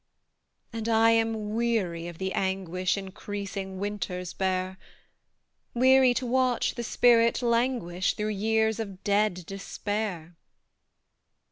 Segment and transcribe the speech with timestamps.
[0.73, 4.79] And I am weary of the anguish Increasing winters bear;
[5.75, 10.35] Weary to watch the spirit languish Through years of dead despair.